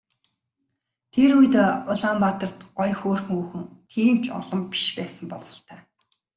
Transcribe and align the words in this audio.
Тэр 1.13 1.31
үед 1.37 1.55
Улаанбаатарт 1.91 2.59
гоё 2.77 2.93
хөөрхөн 2.99 3.29
хүүхэн 3.37 3.65
тийм 3.91 4.15
ч 4.23 4.25
олон 4.39 4.61
биш 4.71 4.85
байсан 4.97 5.25
бололтой. 5.31 5.79